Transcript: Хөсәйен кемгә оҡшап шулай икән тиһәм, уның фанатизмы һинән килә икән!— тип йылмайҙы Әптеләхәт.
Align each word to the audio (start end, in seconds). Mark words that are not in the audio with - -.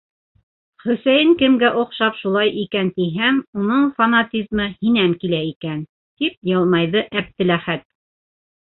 Хөсәйен 0.85 1.35
кемгә 1.41 1.69
оҡшап 1.81 2.17
шулай 2.21 2.55
икән 2.63 2.89
тиһәм, 2.97 3.39
уның 3.65 3.85
фанатизмы 4.01 4.69
һинән 4.75 5.17
килә 5.25 5.45
икән!— 5.53 5.87
тип 6.25 6.53
йылмайҙы 6.53 7.09
Әптеләхәт. 7.25 7.91